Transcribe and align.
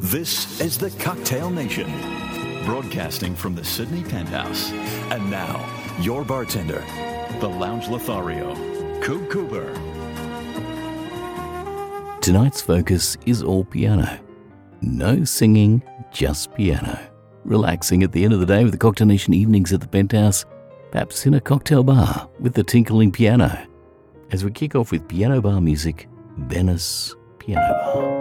This 0.00 0.62
is 0.62 0.78
the 0.78 0.88
Cocktail 0.92 1.50
Nation, 1.50 1.86
broadcasting 2.64 3.34
from 3.34 3.54
the 3.54 3.62
Sydney 3.62 4.02
Penthouse. 4.02 4.72
And 5.12 5.30
now, 5.30 5.62
your 6.00 6.24
bartender, 6.24 6.82
the 7.38 7.46
Lounge 7.46 7.86
Lothario, 7.86 8.54
Coop 9.02 9.28
Cooper. 9.28 9.74
Tonight's 12.22 12.62
focus 12.62 13.18
is 13.26 13.42
all 13.42 13.62
piano. 13.62 14.18
No 14.80 15.22
singing, 15.24 15.82
just 16.10 16.54
piano. 16.54 16.98
Relaxing 17.44 18.02
at 18.02 18.12
the 18.12 18.24
end 18.24 18.32
of 18.32 18.40
the 18.40 18.46
day 18.46 18.64
with 18.64 18.72
the 18.72 18.78
Cocktail 18.78 19.06
Nation 19.06 19.34
evenings 19.34 19.70
at 19.70 19.82
the 19.82 19.86
Penthouse, 19.86 20.46
perhaps 20.92 21.26
in 21.26 21.34
a 21.34 21.40
cocktail 21.42 21.84
bar 21.84 22.26
with 22.40 22.54
the 22.54 22.64
tinkling 22.64 23.12
piano. 23.12 23.66
As 24.30 24.46
we 24.46 24.50
kick 24.50 24.74
off 24.74 24.92
with 24.92 25.06
piano 25.08 25.42
bar 25.42 25.60
music, 25.60 26.08
Venice 26.38 27.14
Piano 27.38 27.60
Bar. 27.60 28.19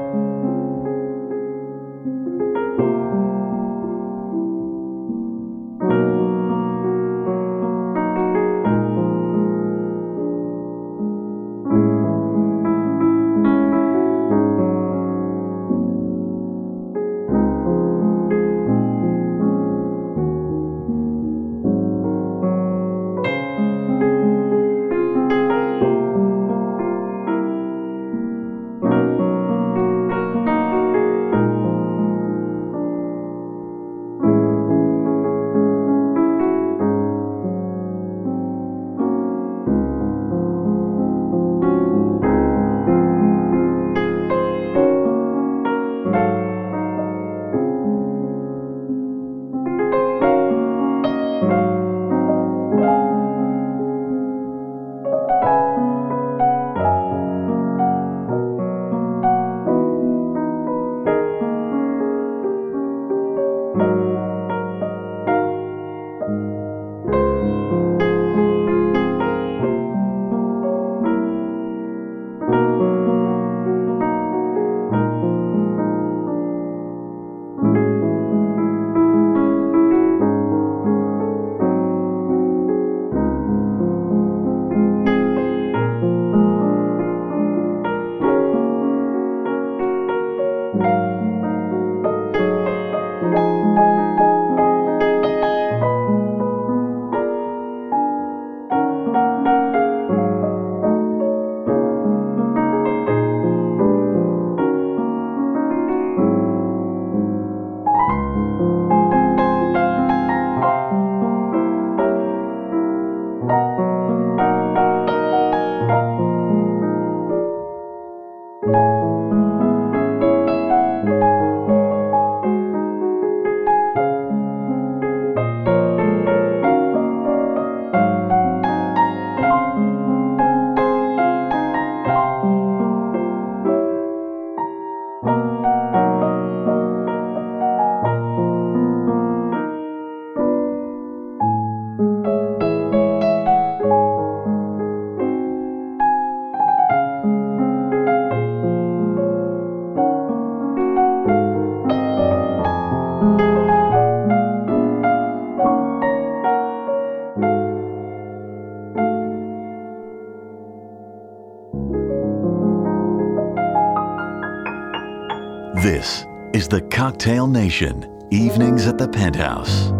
Cocktail 167.19 167.47
Nation, 167.47 168.27
evenings 168.31 168.87
at 168.87 168.97
the 168.97 169.05
Penthouse. 169.05 169.91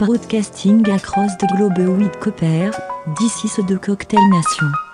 Broadcasting 0.00 0.88
across 0.88 1.36
the 1.36 1.46
globe 1.58 1.76
with 1.98 2.18
Copper, 2.20 2.72
this 3.20 3.44
is 3.44 3.56
the 3.66 3.78
Cocktail 3.78 4.26
Nation. 4.30 4.89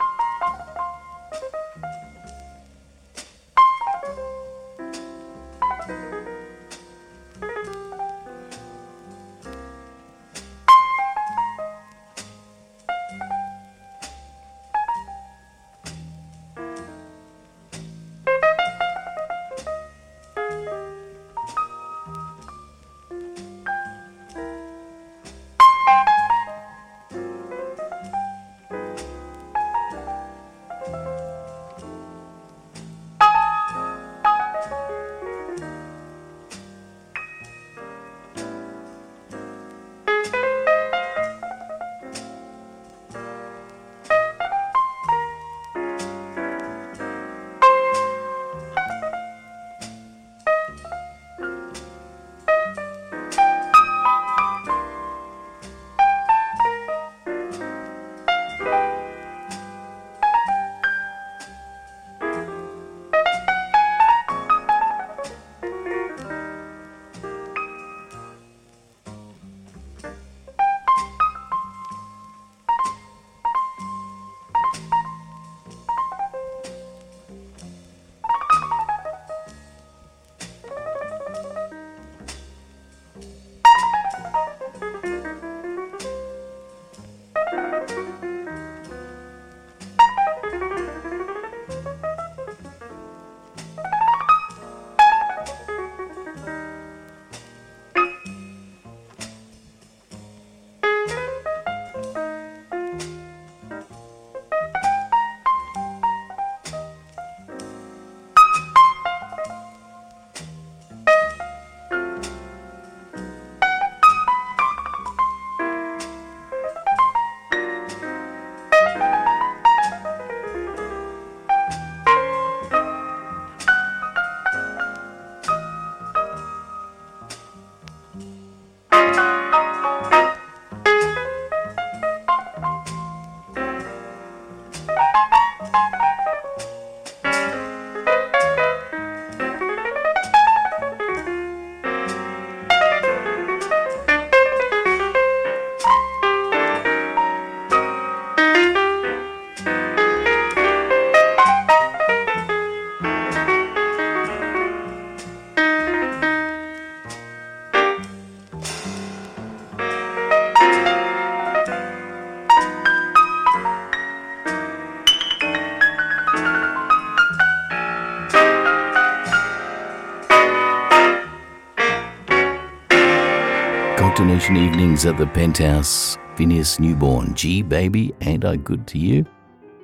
Evenings 174.55 175.07
at 175.07 175.17
the 175.17 175.27
Penthouse. 175.27 176.19
Phineas 176.37 176.79
Newborn, 176.79 177.35
Gee 177.35 177.63
Baby, 177.63 178.15
and 178.21 178.45
I 178.45 178.57
Good 178.57 178.87
to 178.89 178.99
You. 178.99 179.25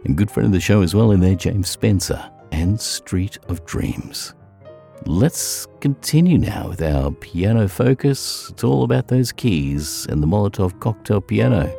And 0.04 0.16
good 0.16 0.31
friend 0.31 0.47
of 0.47 0.52
the 0.52 0.61
show 0.61 0.83
as 0.83 0.95
well 0.95 1.11
in 1.11 1.21
there, 1.21 1.35
James 1.35 1.71
Spencer 1.71 2.31
and 2.52 2.78
Street 2.78 3.38
of 3.49 3.64
Dreams. 3.64 4.35
Let's 5.07 5.66
continue 5.81 6.38
now 6.38 6.69
with 6.69 6.83
our 6.83 7.11
piano 7.11 7.66
focus. 7.66 8.50
It's 8.50 8.62
all 8.62 8.85
about 8.85 9.09
those 9.09 9.33
keys 9.33 10.07
and 10.11 10.23
the 10.23 10.26
Molotov 10.26 10.78
cocktail 10.78 11.21
piano. 11.21 11.75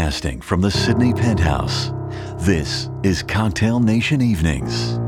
Broadcasting 0.00 0.40
from 0.40 0.62
the 0.62 0.70
Sydney 0.70 1.12
Penthouse, 1.12 1.92
this 2.46 2.88
is 3.02 3.22
Cocktail 3.22 3.80
Nation 3.80 4.22
Evenings. 4.22 4.98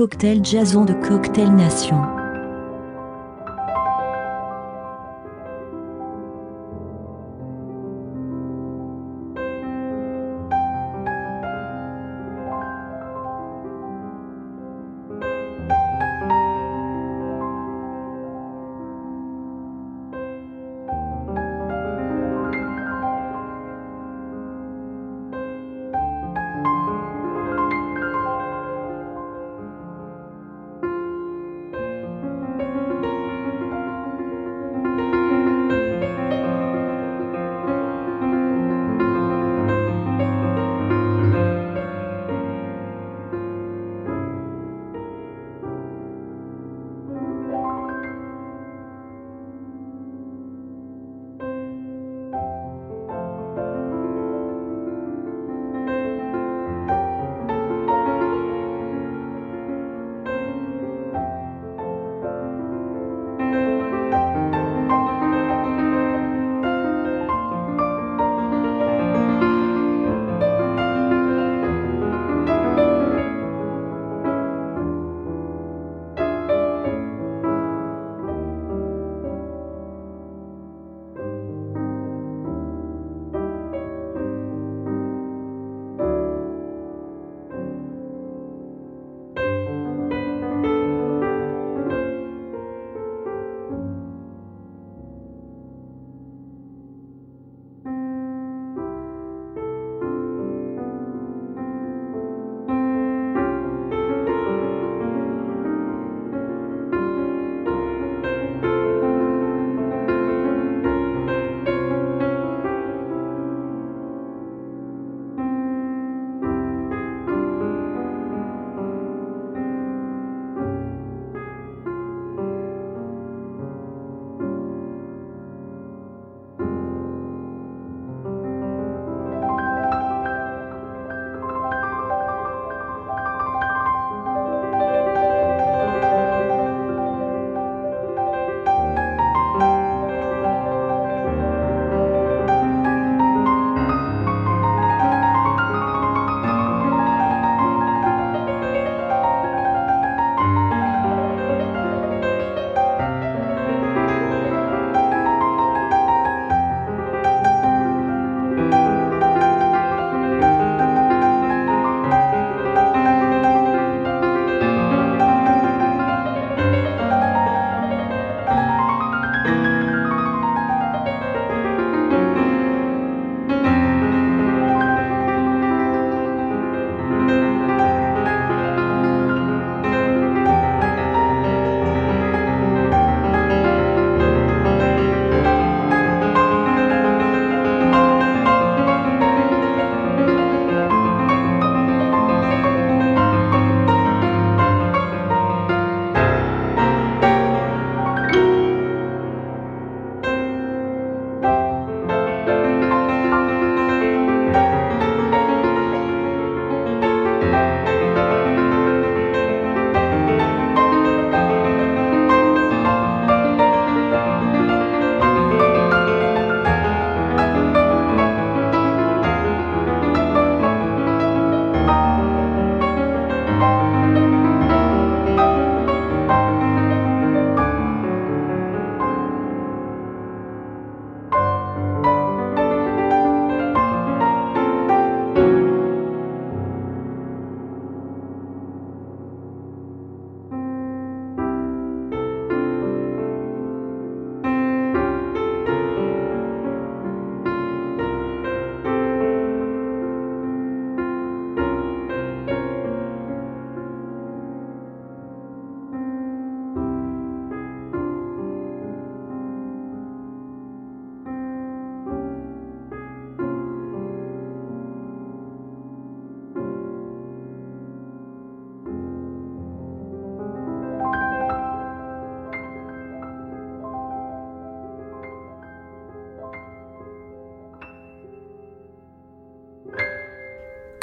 Cocktail 0.00 0.40
Jason 0.42 0.86
de 0.86 0.94
Cocktail 0.94 1.52
Nation. 1.52 2.19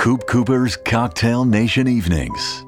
Coop 0.07 0.25
Cooper's 0.25 0.77
Cocktail 0.77 1.43
Nation 1.43 1.85
Evenings. 1.85 2.66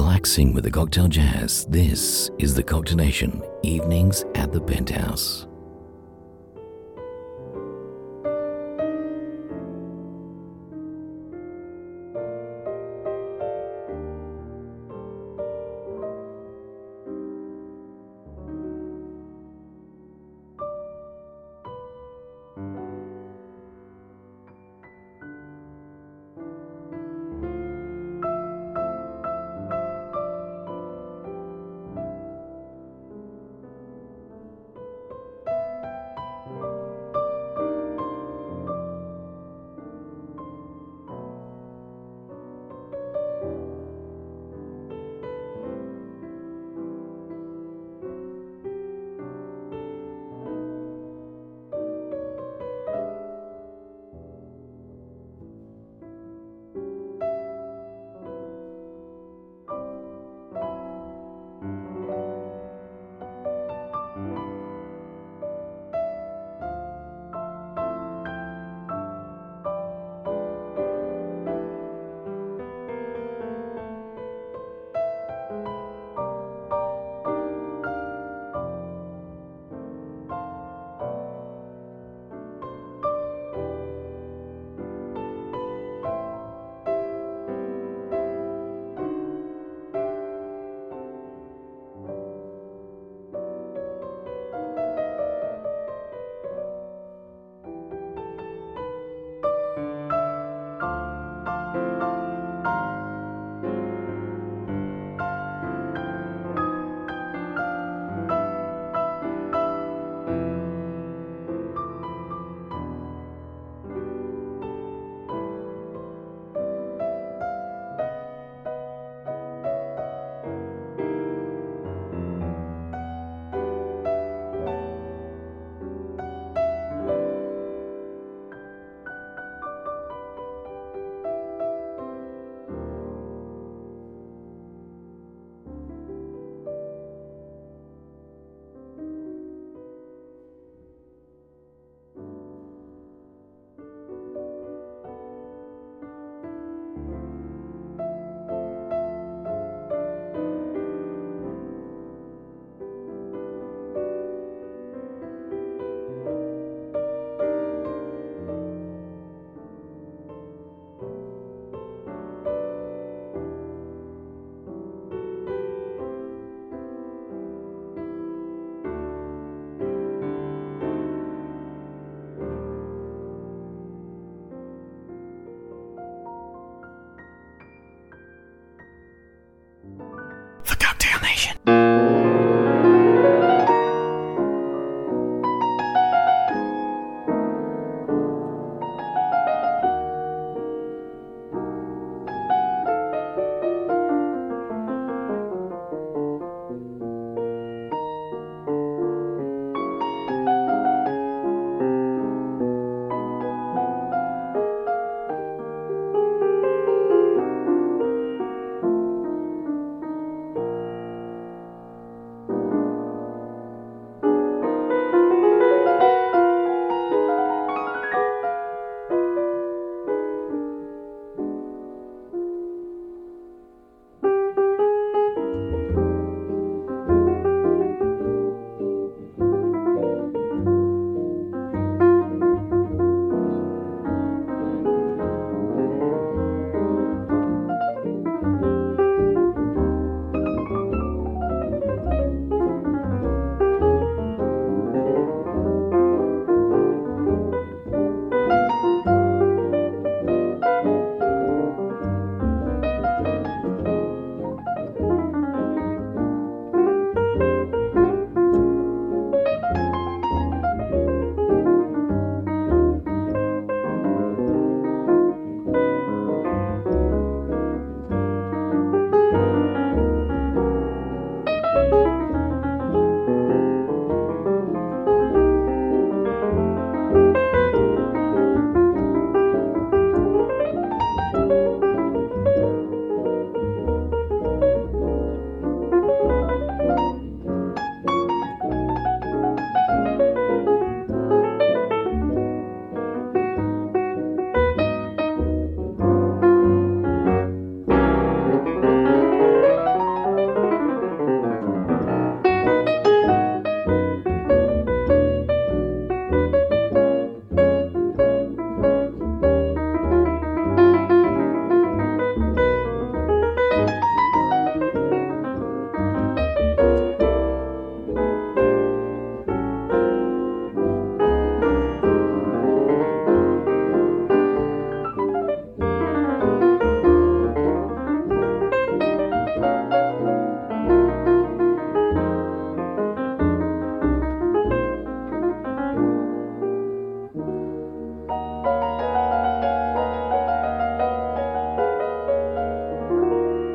Relaxing 0.00 0.54
with 0.54 0.64
the 0.64 0.70
Cocktail 0.70 1.08
Jazz, 1.08 1.66
this 1.66 2.30
is 2.38 2.54
the 2.54 2.62
Cocktail 2.62 2.96
Nation 2.96 3.42
Evenings 3.62 4.24
at 4.34 4.50
the 4.50 4.58
Penthouse. 4.58 5.46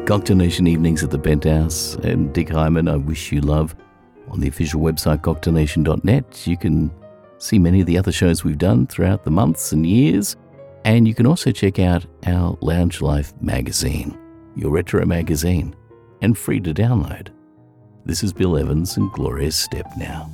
Cocktail 0.06 0.36
Nation 0.36 0.68
evenings 0.68 1.04
at 1.04 1.10
the 1.10 1.18
Penthouse 1.18 1.96
and 1.96 2.32
Dick 2.32 2.50
Hyman, 2.50 2.88
I 2.88 2.96
wish 2.96 3.32
you 3.32 3.41
love. 3.41 3.76
On 4.30 4.39
the 4.39 4.48
official 4.48 4.80
website, 4.80 5.22
cocktailnation.net, 5.22 6.46
you 6.46 6.56
can 6.58 6.91
see 7.39 7.58
many 7.58 7.82
of 7.82 7.88
the 7.88 7.98
other 7.98 8.12
shows 8.12 8.44
we've 8.44 8.60
done 8.60 8.86
throughout 8.86 9.24
the 9.24 9.32
months 9.32 9.72
and 9.72 9.84
years. 9.84 10.36
And 10.84 11.08
you 11.08 11.15
can 11.15 11.26
also 11.26 11.52
check 11.52 11.80
out 11.80 12.06
our 12.28 12.56
Lounge 12.62 13.02
Life 13.02 13.34
magazine, 13.41 14.15
your 14.56 14.70
retro 14.70 15.04
magazine, 15.08 15.76
and 16.22 16.38
free 16.38 16.60
to 16.60 16.72
download. 16.72 17.30
This 18.06 18.24
is 18.24 18.32
Bill 18.32 18.60
Evans 18.60 18.98
and 18.98 19.12
Gloria 19.12 19.52
Step 19.52 19.88
now. 19.98 20.30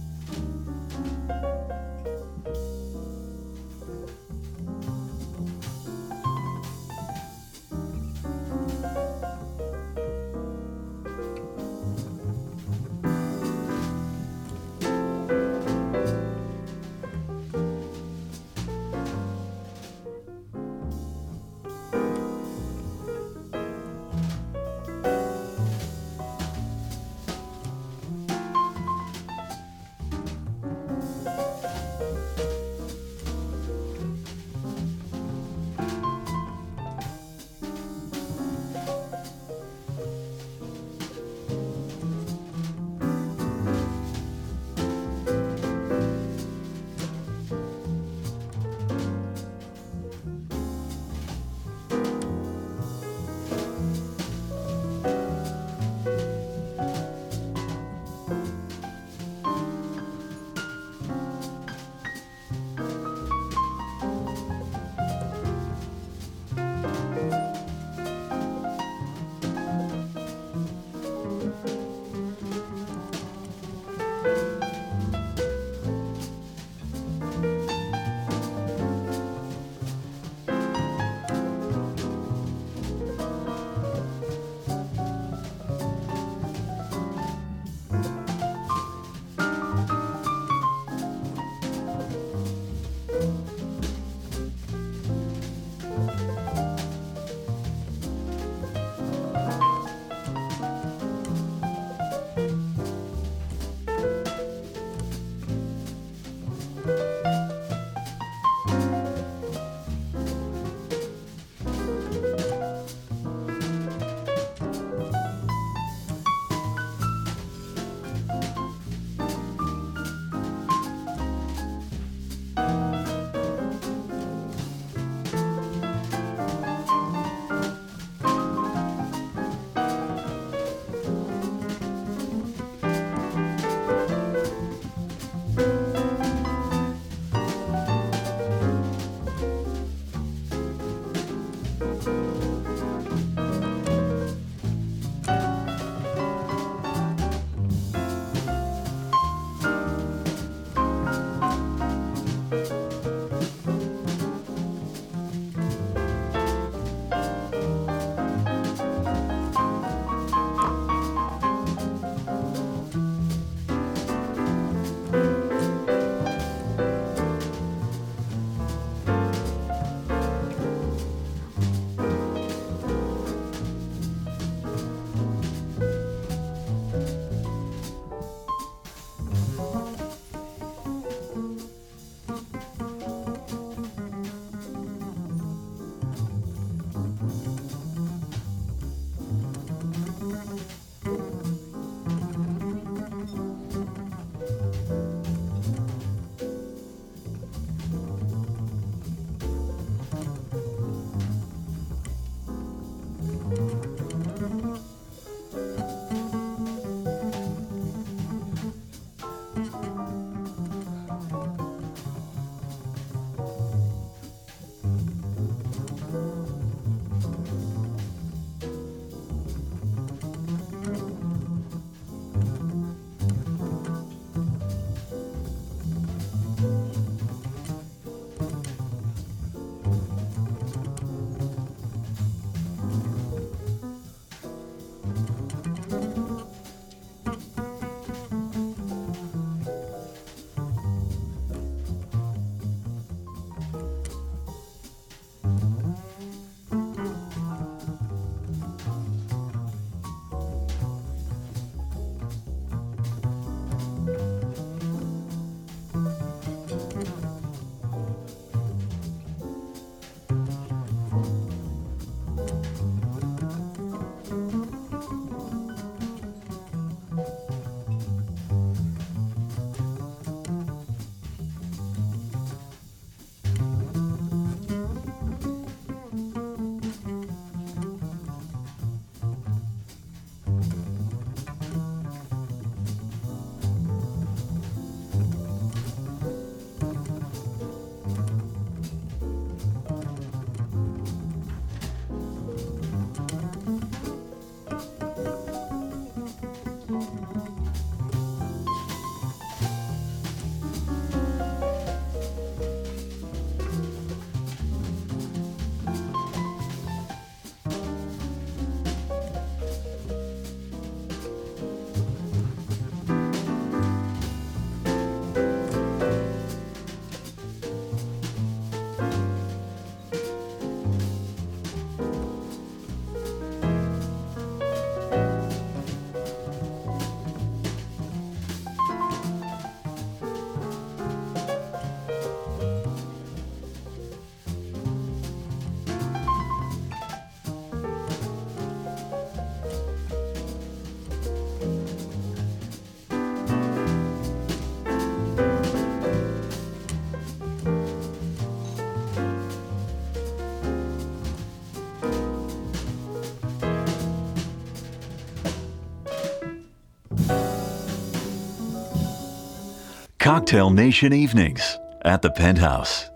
Cocktail 360.32 360.70
Nation 360.70 361.12
Evenings 361.12 361.78
at 362.06 362.22
the 362.22 362.32
Penthouse. 362.32 363.11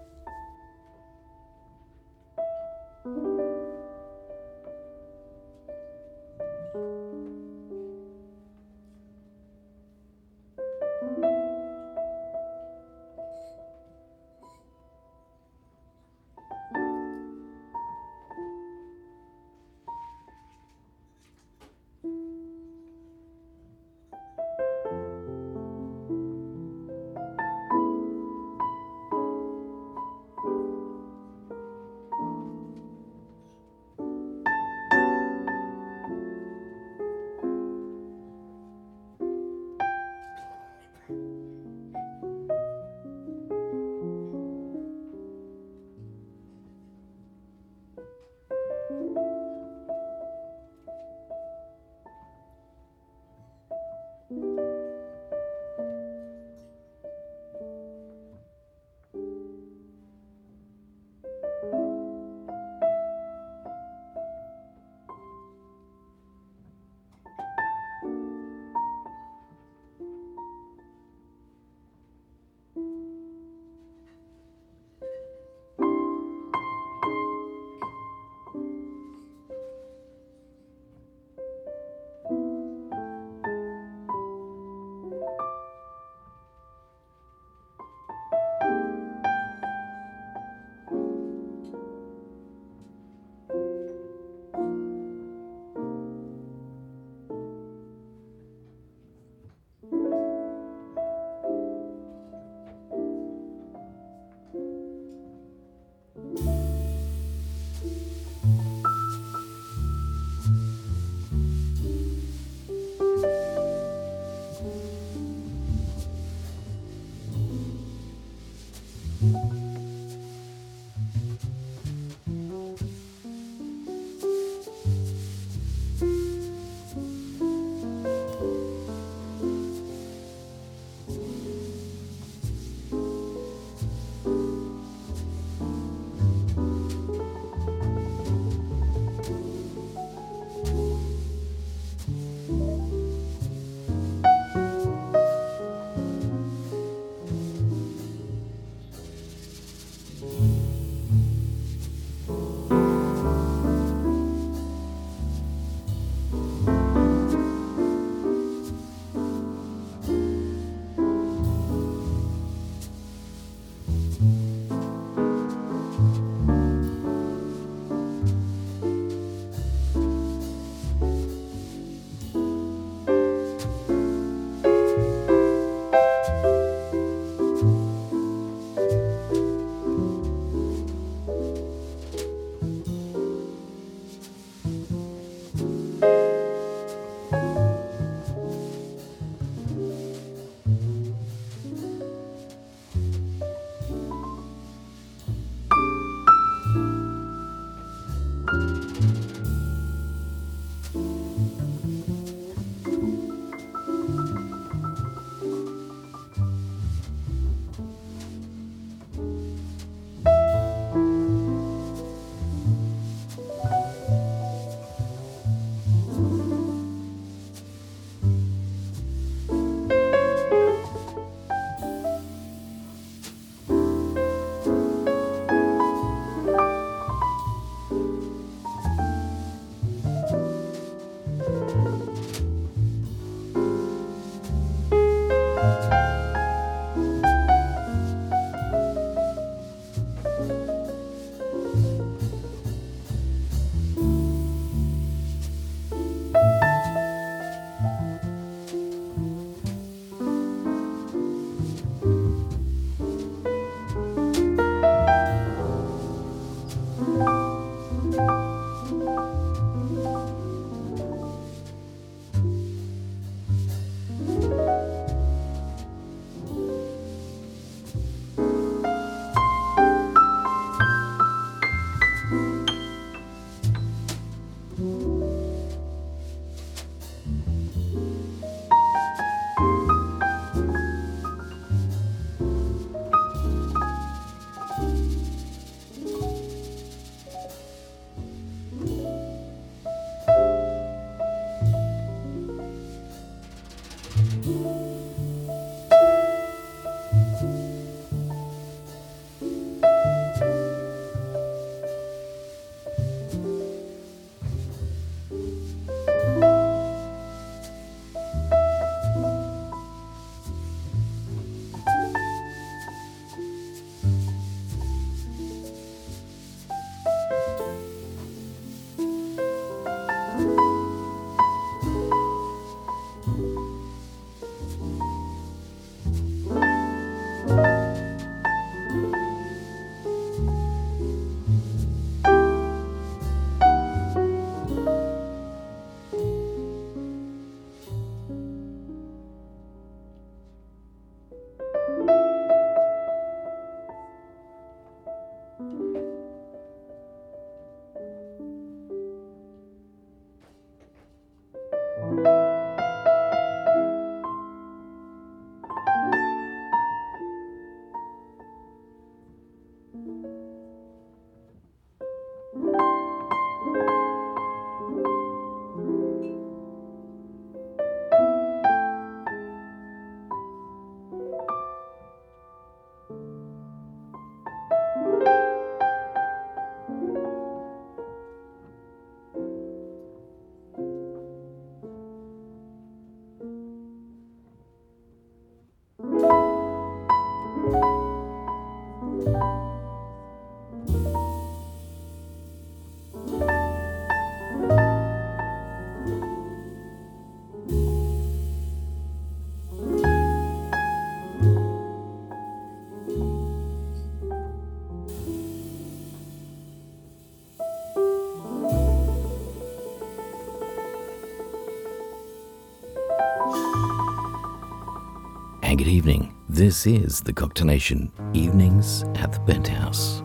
Good 415.86 415.92
evening. 415.92 416.34
This 416.50 416.88
is 416.88 417.22
the 417.22 417.32
Cocktail 417.32 417.68
Nation 417.68 418.12
Evenings 418.34 419.04
at 419.14 419.32
the 419.34 419.40
Penthouse. 419.42 420.25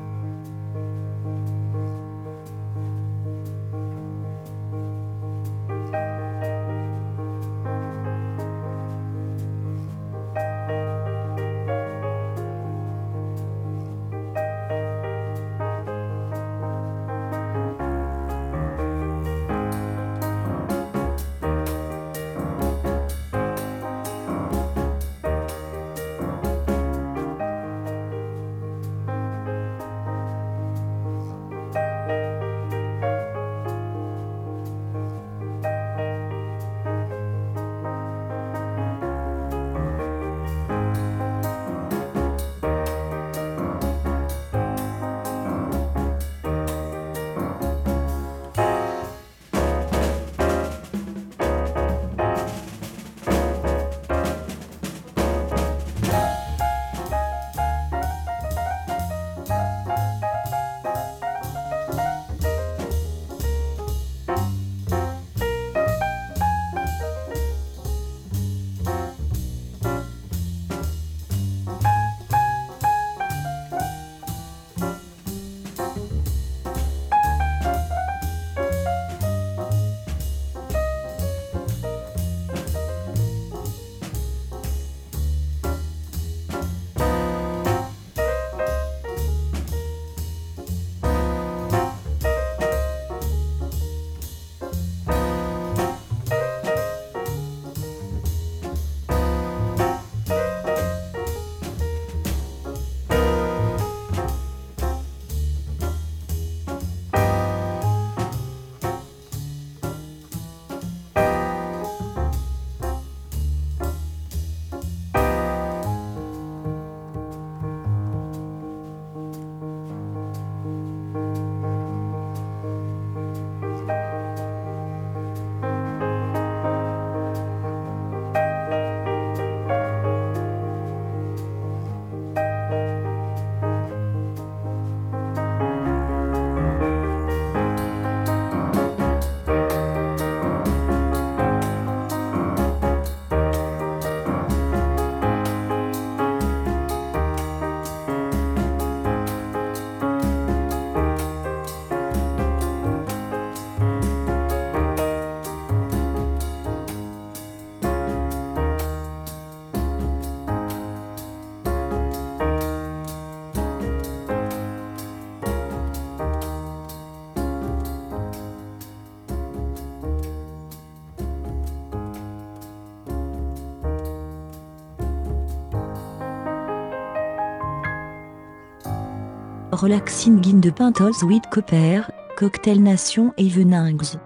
Relaxing 179.82 180.42
Guine 180.42 180.60
de 180.60 180.70
Pintols 180.70 181.22
with 181.22 181.40
Copper, 181.50 182.04
Cocktail 182.36 182.80
Nation 182.80 183.32
Evenings. 183.38 184.18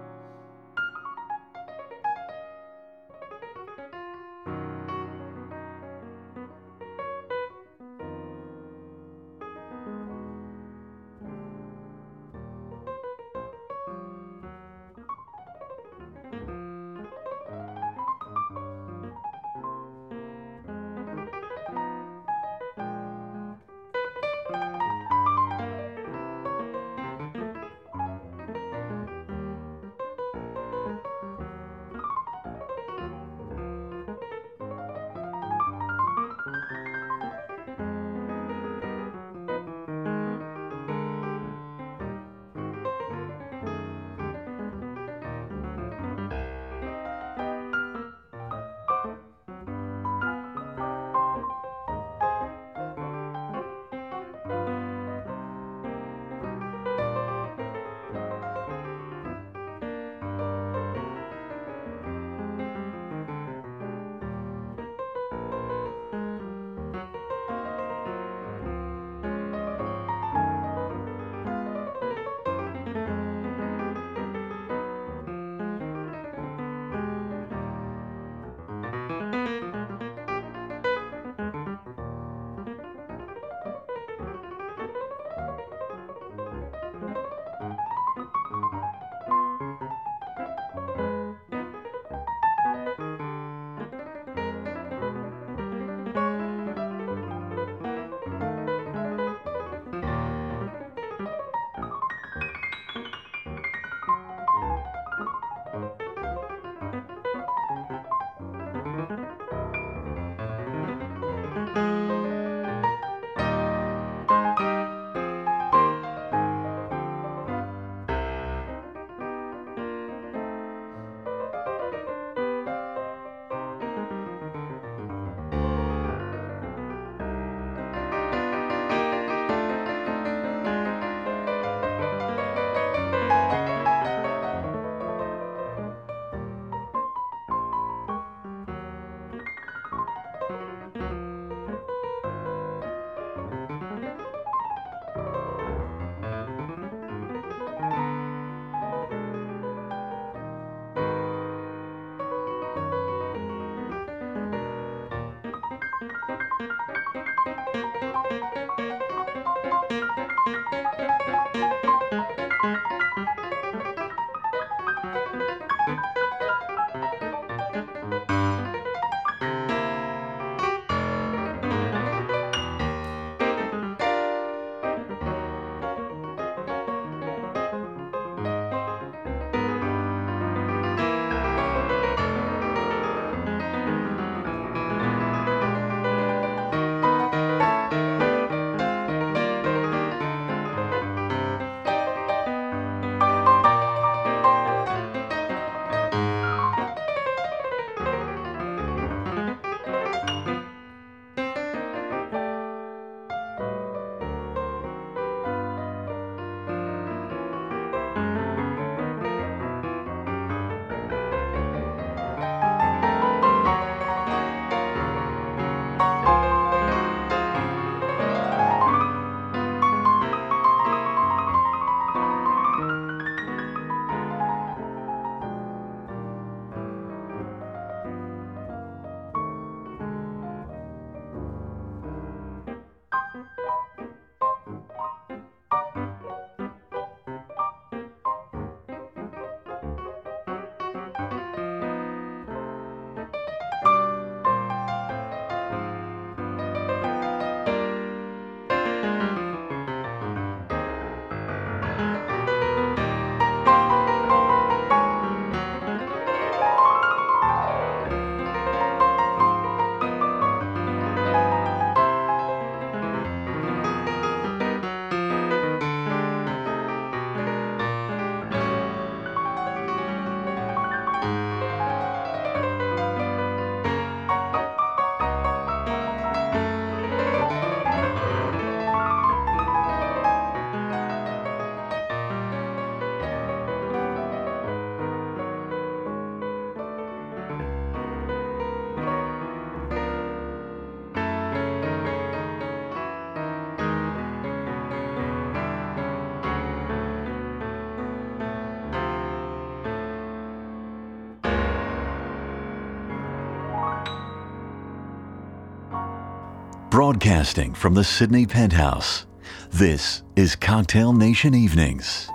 Broadcasting 306.95 307.73
from 307.73 307.93
the 307.93 308.05
Sydney 308.05 308.45
Penthouse, 308.45 309.25
this 309.69 310.23
is 310.37 310.55
Cocktail 310.55 311.11
Nation 311.11 311.53
Evenings. 311.53 312.29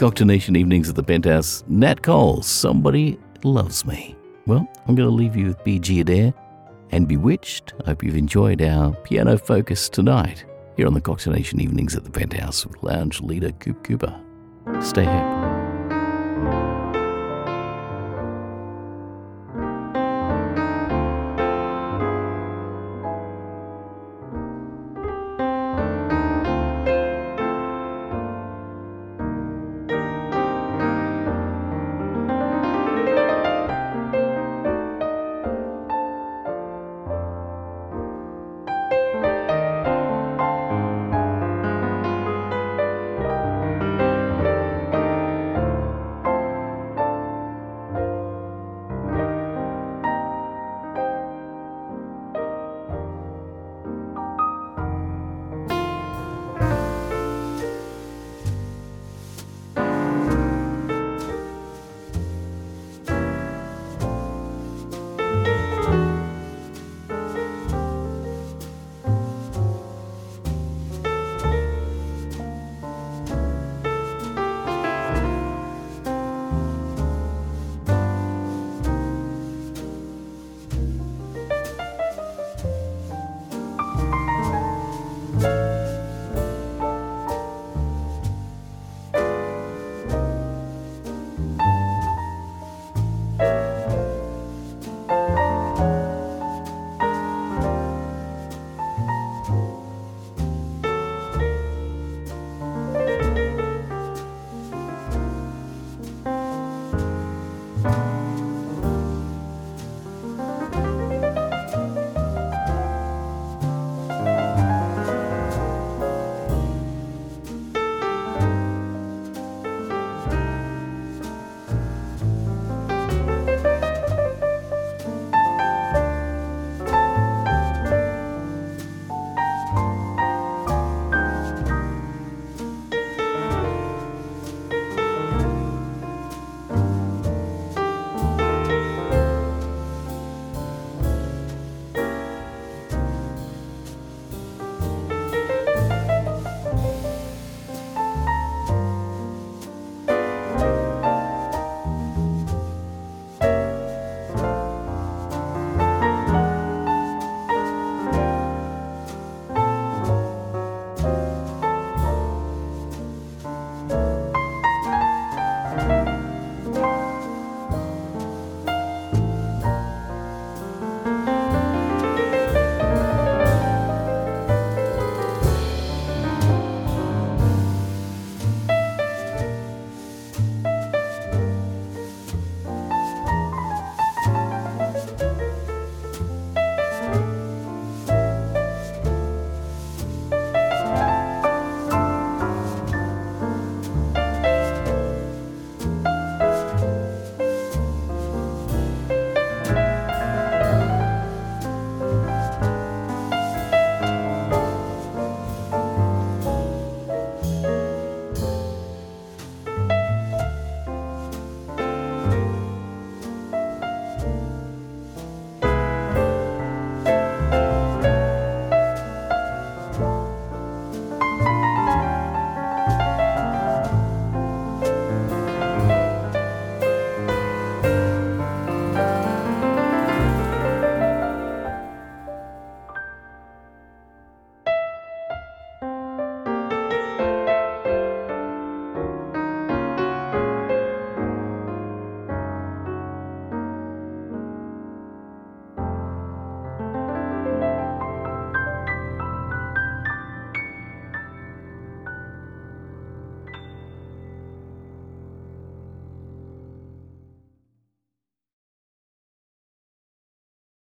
Cocktail 0.00 0.28
Nation 0.28 0.56
Evenings 0.56 0.88
at 0.88 0.94
the 0.94 1.02
Penthouse. 1.02 1.62
Nat 1.68 2.02
Cole, 2.02 2.40
Somebody 2.40 3.18
Loves 3.44 3.84
Me. 3.84 4.16
Well, 4.46 4.66
I'm 4.88 4.94
going 4.94 5.06
to 5.06 5.14
leave 5.14 5.36
you 5.36 5.48
with 5.48 5.58
Beegie 5.58 6.00
Adair 6.00 6.32
and 6.90 7.06
Bewitched. 7.06 7.74
I 7.84 7.90
hope 7.90 8.02
you've 8.02 8.16
enjoyed 8.16 8.62
our 8.62 8.94
piano 9.04 9.36
focus 9.36 9.90
tonight 9.90 10.46
here 10.74 10.86
on 10.86 10.94
the 10.94 11.02
Cocktail 11.02 11.34
Nation 11.34 11.60
Evenings 11.60 11.94
at 11.94 12.04
the 12.04 12.10
Penthouse 12.10 12.64
with 12.64 12.82
lounge 12.82 13.20
leader 13.20 13.52
Coop 13.52 13.84
Cooper. 13.84 14.18
Stay 14.80 15.04
happy. 15.04 15.49